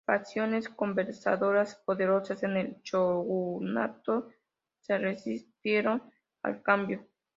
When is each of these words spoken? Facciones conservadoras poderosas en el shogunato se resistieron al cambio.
Facciones 0.03 0.67
conservadoras 0.67 1.75
poderosas 1.85 2.41
en 2.41 2.57
el 2.57 2.77
shogunato 2.83 4.31
se 4.79 4.97
resistieron 4.97 6.01
al 6.41 6.63
cambio. 6.63 7.07